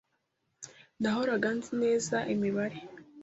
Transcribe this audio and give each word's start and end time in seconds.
Nahoraga 1.01 1.47
nzi 1.57 1.71
neza 1.83 2.17
imibare. 2.33 2.77